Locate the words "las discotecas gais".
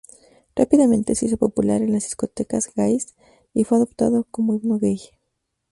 1.91-3.15